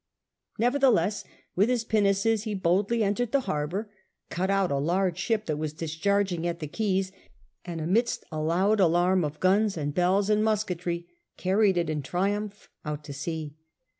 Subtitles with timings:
[0.57, 1.25] Nevertheless,
[1.55, 3.91] with his pinnaces he boldly entered the harbour,
[4.31, 7.11] cut out a large ship that was discharging at the quays,
[7.65, 12.67] and amidst a loud alarm of guns and bells and musketry carried it in triumph
[12.83, 13.53] out to sea.